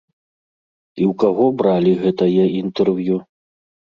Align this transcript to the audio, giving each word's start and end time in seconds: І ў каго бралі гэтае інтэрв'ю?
І 0.99 1.03
ў 1.09 1.17
каго 1.23 1.45
бралі 1.59 1.93
гэтае 2.05 2.45
інтэрв'ю? 2.61 3.17